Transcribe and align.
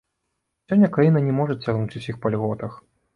Сёння 0.71 0.87
краіна 0.95 1.21
не 1.27 1.35
можа 1.39 1.57
цягнуць 1.65 1.97
усіх 1.99 2.17
па 2.25 2.33
льготах. 2.37 2.73